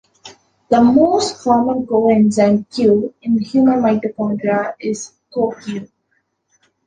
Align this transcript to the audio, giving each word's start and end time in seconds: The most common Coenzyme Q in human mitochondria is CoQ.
The 0.71 0.81
most 0.81 1.43
common 1.43 1.85
Coenzyme 1.85 2.65
Q 2.73 3.13
in 3.21 3.37
human 3.37 3.83
mitochondria 3.83 4.73
is 4.79 5.11
CoQ. 5.31 5.87